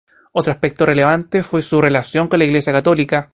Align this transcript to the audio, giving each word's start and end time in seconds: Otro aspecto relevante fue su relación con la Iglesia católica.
Otro 0.31 0.51
aspecto 0.51 0.83
relevante 0.87 1.43
fue 1.43 1.61
su 1.61 1.79
relación 1.79 2.27
con 2.27 2.39
la 2.39 2.45
Iglesia 2.45 2.73
católica. 2.73 3.29